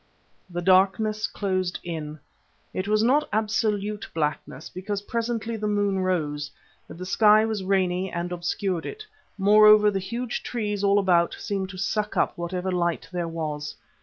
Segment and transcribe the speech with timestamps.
[0.49, 2.19] The darkness closed in.
[2.73, 6.49] It was not absolute blackness, because presently the moon rose,
[6.87, 9.05] but the sky was rainy and obscured it;
[9.37, 13.75] moreover, the huge trees all about seemed to suck up whatever light there was.